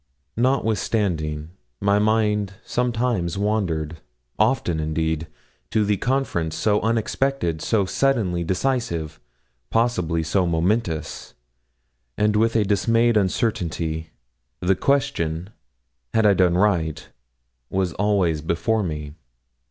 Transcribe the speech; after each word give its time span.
Notwithstanding 0.35 1.51
my 1.79 1.99
mind 1.99 2.53
sometimes 2.65 3.37
wandered, 3.37 3.97
often 4.39 4.79
indeed, 4.79 5.27
to 5.69 5.85
the 5.85 5.97
conference 5.97 6.55
so 6.55 6.81
unexpected, 6.81 7.61
so 7.61 7.85
suddenly 7.85 8.43
decisive, 8.43 9.19
possibly 9.69 10.23
so 10.23 10.47
momentous; 10.47 11.35
and 12.17 12.35
with 12.35 12.55
a 12.55 12.63
dismayed 12.65 13.15
uncertainly, 13.15 14.09
the 14.59 14.75
question 14.75 15.51
had 16.15 16.25
I 16.25 16.33
done 16.33 16.55
right? 16.55 17.07
was 17.69 17.93
always 17.93 18.41
before 18.41 18.81
me. 18.81 19.13